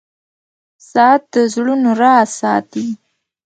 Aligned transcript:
•ساعت 0.91 1.21
د 1.33 1.35
زړونو 1.53 1.89
راز 2.01 2.29
ساتي. 2.41 2.85